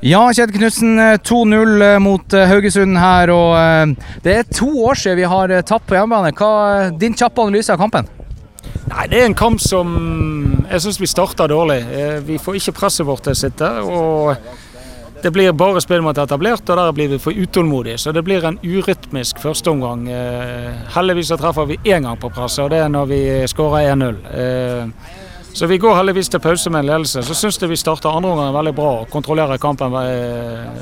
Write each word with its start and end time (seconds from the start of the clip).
Ja, 0.00 0.30
Kjetil 0.32 0.56
Knutsen, 0.56 0.96
2-0 1.28 1.98
mot 2.00 2.32
eh, 2.32 2.46
Haugesund 2.48 2.96
her. 2.96 3.28
og 3.34 3.50
eh, 3.60 4.14
Det 4.24 4.32
er 4.32 4.46
to 4.48 4.70
år 4.88 4.96
siden 4.96 5.18
vi 5.18 5.26
har 5.28 5.52
eh, 5.52 5.60
tapt 5.60 5.90
på 5.90 5.98
hjemmebane. 5.98 6.32
Hva 6.38 6.48
er 6.86 6.94
din 6.96 7.12
kjappe 7.12 7.44
analyse 7.44 7.74
av 7.74 7.82
kampen? 7.82 8.08
Nei, 8.88 9.04
Det 9.12 9.20
er 9.20 9.26
en 9.28 9.36
kamp 9.36 9.60
som 9.60 9.92
jeg 10.70 10.80
syns 10.86 11.02
vi 11.02 11.10
starta 11.10 11.44
dårlig. 11.52 11.82
Vi 12.24 12.40
får 12.40 12.56
ikke 12.62 12.76
presset 12.80 13.04
vårt 13.04 13.26
til 13.28 13.36
å 13.36 13.40
sitte. 13.42 13.68
og 13.84 15.20
Det 15.20 15.34
blir 15.36 15.52
bare 15.52 15.84
spill 15.84 16.00
mot 16.00 16.16
etablert, 16.16 16.64
og 16.64 16.80
der 16.80 16.96
blir 16.96 17.12
vi 17.12 17.20
for 17.20 17.36
utålmodige. 17.36 18.00
Så 18.00 18.16
det 18.16 18.24
blir 18.24 18.46
en 18.48 18.56
urytmisk 18.64 19.38
førsteomgang. 19.44 20.08
Heldigvis 20.96 21.28
så 21.28 21.36
treffer 21.36 21.68
vi 21.68 21.76
én 21.84 22.08
gang 22.08 22.16
på 22.16 22.32
presset, 22.32 22.64
og 22.64 22.72
det 22.72 22.80
er 22.80 22.88
når 22.88 23.12
vi 23.12 23.20
skårer 23.52 23.92
1-0. 23.92 24.16
Så 25.52 25.66
vi 25.66 25.78
går 25.78 25.96
heldigvis 25.96 26.28
til 26.30 26.40
pause 26.40 26.70
med 26.70 26.84
en 26.84 26.86
ledelse. 26.92 27.22
Så 27.26 27.34
syns 27.34 27.58
jeg 27.60 27.70
vi 27.70 27.78
starter 27.78 28.10
andre 28.10 28.30
omgang 28.30 28.54
veldig 28.54 28.74
bra. 28.74 28.90
og 29.02 29.10
Kontrollerer 29.10 29.58
kampen 29.58 29.92
med 29.92 30.80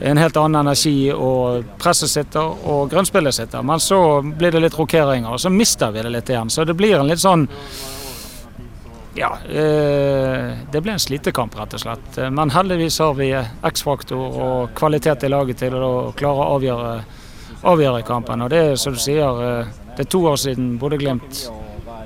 en 0.00 0.18
helt 0.18 0.36
annen 0.36 0.60
energi. 0.60 1.12
og 1.12 1.64
Presset 1.78 2.10
sitter 2.10 2.66
og 2.66 2.90
grunnspillet 2.90 3.34
sitter. 3.34 3.62
Men 3.62 3.80
så 3.80 4.20
blir 4.22 4.50
det 4.50 4.64
litt 4.66 4.78
rokeringer, 4.78 5.30
og 5.30 5.40
så 5.40 5.50
mister 5.50 5.94
vi 5.94 6.02
det 6.02 6.10
litt 6.10 6.30
igjen. 6.30 6.50
Så 6.50 6.64
det 6.64 6.74
blir 6.74 6.98
en 6.98 7.08
litt 7.08 7.22
sånn 7.22 7.46
ja, 9.14 9.30
eh, 9.46 10.58
det 10.72 10.80
blir 10.80 10.92
en 10.92 10.98
slitekamp, 10.98 11.54
rett 11.54 11.76
og 11.76 11.80
slett. 11.84 12.16
Men 12.34 12.50
heldigvis 12.50 12.98
har 12.98 13.14
vi 13.14 13.28
X-faktor 13.62 14.40
og 14.42 14.72
kvalitet 14.74 15.22
i 15.22 15.30
laget 15.30 15.62
til 15.62 15.76
å 15.78 16.10
klare 16.18 16.42
å 16.42 16.56
avgjøre, 16.56 16.96
avgjøre 17.62 18.02
kampen. 18.08 18.42
Og 18.42 18.50
det 18.50 18.64
er 18.72 18.74
som 18.74 18.96
du 18.96 18.98
sier, 18.98 19.44
eh, 19.44 19.70
det 19.94 20.08
er 20.08 20.10
to 20.10 20.24
år 20.26 20.40
siden 20.42 20.74
Bodø-Glimt 20.82 21.44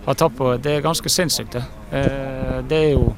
har 0.09 0.19
tapt 0.19 0.39
på. 0.39 0.55
Det 0.63 0.79
er 0.79 0.85
ganske 0.85 1.11
sinnssykt, 1.13 1.59
det. 1.59 1.65
Eh, 1.93 2.61
det 2.69 2.79
er 2.79 2.91
jo 2.95 3.15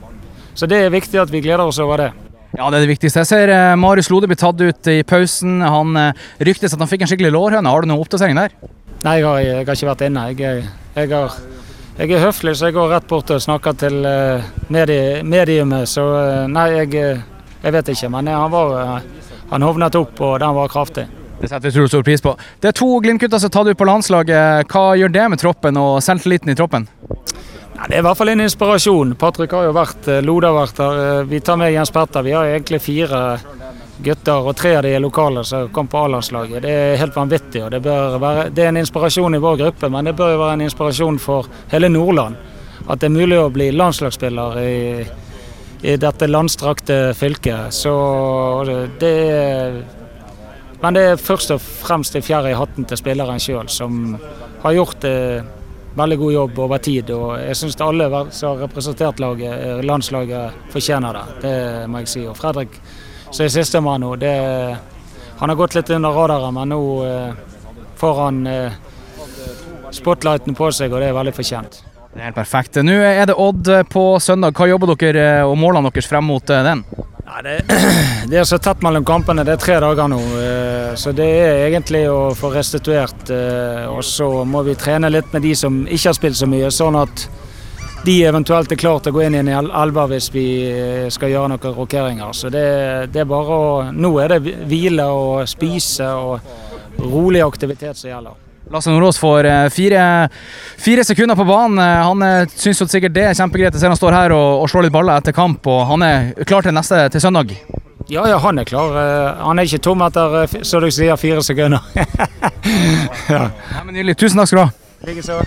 Så 0.55 0.67
det 0.67 0.81
er 0.83 0.91
viktig 0.91 1.21
at 1.21 1.31
vi 1.31 1.41
gleder 1.41 1.63
oss 1.63 1.79
over 1.79 1.97
det. 1.97 2.11
Ja, 2.59 2.67
det 2.71 2.81
er 2.81 2.83
det 2.83 2.91
viktigste. 2.91 3.21
Jeg 3.23 3.29
ser 3.31 3.51
uh, 3.55 3.79
Marius 3.79 4.11
Lode 4.11 4.27
bli 4.27 4.37
tatt 4.37 4.59
ut 4.61 4.89
i 4.91 5.03
pausen. 5.07 5.61
Han 5.63 5.95
uh, 5.97 6.11
ryktes 6.43 6.75
at 6.75 6.83
han 6.83 6.91
fikk 6.91 7.05
en 7.05 7.11
skikkelig 7.13 7.31
lårhøne. 7.31 7.71
Har 7.71 7.81
du 7.81 7.89
noen 7.89 8.03
oppdatering 8.03 8.35
der? 8.37 8.57
Nei, 9.05 9.21
jeg 9.21 9.29
har, 9.29 9.39
jeg 9.39 9.69
har 9.69 9.79
ikke 9.79 9.91
vært 9.93 10.03
inne. 10.09 10.25
Jeg, 10.33 10.65
jeg, 10.97 11.13
har, 11.15 11.39
jeg, 12.01 12.11
er 12.11 12.25
høflig, 12.27 12.57
så 12.59 12.69
jeg 12.69 12.77
går 12.77 12.91
rett 12.91 13.07
bort 13.09 13.31
og 13.31 13.41
snakker 13.47 13.79
til 13.79 14.03
medie, 14.75 15.23
mediumet. 15.23 15.89
Så 15.89 16.05
nei, 16.51 16.67
jeg, 16.83 17.23
vet 17.63 17.95
ikke. 17.95 18.11
Men 18.11 18.35
han, 18.35 18.51
var, 18.51 19.07
han 19.55 19.69
hovnet 19.71 20.03
opp, 20.03 20.19
og 20.19 20.37
den 20.43 20.59
var 20.59 20.75
kraftig. 20.75 21.07
Det 21.41 21.49
setter 21.49 21.71
vi 21.71 21.89
stor 21.89 22.03
pris 22.05 22.23
på. 22.23 22.35
Det 22.61 22.69
er 22.69 22.77
to 22.77 22.99
Glimt-gutter 23.01 23.41
som 23.41 23.49
er 23.49 23.55
tatt 23.55 23.69
ut 23.71 23.79
på 23.81 23.89
landslaget. 23.89 24.69
Hva 24.69 24.83
gjør 25.01 25.13
det 25.15 25.29
med 25.33 25.41
troppen 25.41 25.79
og 25.81 26.03
selvtilliten 26.05 26.53
i 26.53 26.57
troppen? 26.59 26.85
Det 27.81 27.97
er 27.97 28.03
i 28.03 28.05
hvert 28.05 28.19
fall 28.19 28.29
en 28.29 28.43
inspirasjon. 28.45 29.15
Patrick 29.17 29.55
har 29.57 29.65
jo 29.65 29.73
vært 29.73 30.05
Loda 30.05 30.21
Lode 30.27 30.51
har 30.51 30.57
vært 30.59 30.81
der. 30.83 30.99
Eh, 31.05 31.23
vi 31.31 31.41
tar 31.41 31.57
med 31.57 31.73
Jens 31.73 31.93
Petter. 31.95 32.23
Vi 32.27 32.35
har 32.37 32.45
egentlig 32.45 32.83
fire 32.85 33.21
gutter, 34.05 34.49
og 34.49 34.57
tre 34.57 34.75
av 34.77 34.85
de 34.85 34.93
er 34.95 35.01
lokale 35.01 35.45
som 35.49 35.71
kom 35.73 35.89
på 35.89 36.03
A-landslaget. 36.05 36.61
Det 36.63 36.75
er 36.77 37.01
helt 37.01 37.17
vanvittig. 37.17 37.63
og 37.65 37.71
det, 37.73 37.81
være, 37.85 38.51
det, 38.51 38.65
er 38.65 38.69
en 38.69 38.81
inspirasjon 38.83 39.35
i 39.35 39.41
vår 39.41 39.57
gruppe, 39.63 39.89
men 39.89 40.05
det 40.05 40.17
bør 40.17 40.35
jo 40.35 40.43
være 40.43 40.59
en 40.59 40.67
inspirasjon 40.69 41.19
for 41.19 41.49
hele 41.73 41.89
Nordland. 41.89 42.37
At 42.87 43.01
det 43.01 43.09
er 43.09 43.17
mulig 43.17 43.39
å 43.41 43.49
bli 43.53 43.71
landslagsspiller 43.73 44.61
i, 44.61 45.07
i 45.89 45.97
dette 45.97 46.29
landstrakte 46.29 47.01
fylket. 47.17 47.73
Så 47.73 47.95
det 49.01 49.15
er 49.25 49.81
men 50.81 50.97
det 50.97 51.03
er 51.05 51.21
først 51.21 51.53
og 51.53 51.61
fremst 51.61 52.17
det 52.17 52.25
fjerde 52.25 52.53
i 52.53 52.57
hatten 52.57 52.87
til 52.89 52.99
spilleren 53.01 53.41
sjøl, 53.43 53.69
som 53.69 54.15
har 54.63 54.77
gjort 54.77 55.05
eh, 55.09 55.43
veldig 55.95 56.19
god 56.19 56.33
jobb 56.33 56.59
over 56.65 56.79
tid. 56.79 57.11
Og 57.15 57.35
jeg 57.41 57.59
syns 57.59 57.77
alle 57.85 58.09
som 58.31 58.55
har 58.55 58.65
representert 58.65 59.21
laget, 59.21 59.53
eh, 59.53 59.83
landslaget, 59.85 60.57
fortjener 60.73 61.19
det. 61.19 61.27
Det 61.43 61.91
må 61.91 62.03
jeg 62.05 62.13
si. 62.15 62.25
Og 62.29 62.37
Fredrik, 62.39 62.81
som 63.31 63.45
er 63.45 63.53
sistemann 63.53 64.01
nå, 64.05 64.15
det, 64.21 64.35
han 65.39 65.53
har 65.53 65.57
gått 65.57 65.77
litt 65.77 65.91
under 65.91 66.17
radaren, 66.17 66.55
men 66.55 66.73
nå 66.73 66.81
eh, 67.05 67.45
får 68.01 68.25
han 68.25 68.41
eh, 68.47 68.81
spotlighten 69.93 70.57
på 70.57 70.73
seg, 70.73 70.93
og 70.93 71.03
det 71.03 71.11
er 71.11 71.17
veldig 71.19 71.37
fortjent. 71.37 71.83
Det 72.11 72.19
er 72.19 72.31
helt 72.31 72.41
perfekt. 72.41 72.81
Nå 72.83 72.97
er 73.07 73.27
det 73.29 73.37
Odd 73.39 73.69
på 73.93 74.05
søndag. 74.19 74.57
Hva 74.59 74.67
jobber 74.67 74.97
dere 74.99 75.45
og 75.47 75.55
målene 75.61 75.93
deres 75.93 76.09
frem 76.11 76.27
mot 76.27 76.43
den? 76.43 76.83
Det, 77.43 77.65
det, 78.29 78.37
er 78.37 78.45
så 78.45 78.59
tett 78.59 78.83
mellom 78.83 79.05
kampene. 79.05 79.45
Det 79.47 79.55
er 79.57 79.63
tre 79.63 79.77
dager 79.83 80.09
nå. 80.11 80.19
Eh, 80.41 80.95
så 81.01 81.13
det 81.17 81.29
er 81.29 81.67
egentlig 81.69 82.05
å 82.11 82.33
få 82.37 82.53
restituert. 82.55 83.31
Eh, 83.33 83.87
og 83.91 84.03
så 84.05 84.29
må 84.45 84.65
vi 84.67 84.77
trene 84.79 85.11
litt 85.13 85.33
med 85.33 85.47
de 85.47 85.55
som 85.57 85.83
ikke 85.87 86.11
har 86.11 86.19
spilt 86.19 86.41
så 86.41 86.49
mye, 86.51 86.73
sånn 86.75 86.99
at 87.01 87.29
de 88.05 88.15
eventuelt 88.25 88.73
er 88.73 88.81
klare 88.81 89.05
til 89.05 89.13
å 89.13 89.19
gå 89.19 89.25
inn 89.27 89.37
i 89.37 89.41
en 89.43 89.51
elver 89.69 90.13
hvis 90.15 90.31
vi 90.33 90.45
eh, 90.71 91.09
skal 91.13 91.33
gjøre 91.33 91.55
noen 91.55 91.75
rokeringer. 91.77 92.37
Så 92.37 92.53
det, 92.53 92.67
det, 93.13 93.25
er 93.25 93.29
bare 93.29 93.57
å 93.57 93.73
Nå 93.93 94.15
er 94.23 94.37
det 94.37 94.55
hvile 94.69 95.09
og 95.13 95.49
spise 95.49 96.09
og 96.17 97.01
rolig 97.01 97.45
aktivitet 97.45 98.01
som 98.01 98.13
gjelder. 98.13 98.50
Lasse 98.71 98.91
Nordås 98.91 99.19
får 99.19 99.45
eh, 99.45 99.69
fire, 99.69 100.29
fire, 100.79 101.05
sekunder 101.05 101.37
på 101.37 101.45
banen. 101.45 101.79
Eh, 101.79 102.07
han 102.07 102.23
eh, 102.23 102.49
syns 102.55 102.83
sikkert 102.91 103.15
det 103.17 103.25
er 103.27 103.35
kjempegreit. 103.35 103.75
Jeg 103.75 103.83
ser 103.83 103.91
han 103.91 103.99
står 103.99 104.15
her 104.15 104.35
og, 104.37 104.63
og 104.63 104.71
slår 104.71 104.87
litt 104.87 104.95
baller 104.95 105.19
etter 105.19 105.35
kamp, 105.35 105.67
og 105.67 105.83
han 105.91 106.05
er 106.07 106.31
klar 106.47 106.63
til 106.63 106.77
neste 106.77 107.01
til 107.11 107.25
søndag. 107.25 107.57
Ja, 108.11 108.29
ja, 108.31 108.39
han 108.43 108.59
er 108.63 108.67
klar. 108.67 108.95
Han 109.43 109.59
er 109.59 109.67
ikke 109.67 109.83
tom 109.83 110.07
etter 110.07 110.47
så 110.67 110.83
du 110.83 110.87
sier, 110.91 111.19
fire 111.19 111.43
sekunder. 111.47 111.83
ja. 113.35 113.43
ja 113.51 113.83
men 113.83 113.95
Nydelig. 113.95 114.19
Tusen 114.23 114.39
takk 114.39 114.53
skal 114.53 114.63
du 114.63 114.65
ha. 114.69 114.71
Likeså. 115.11 115.43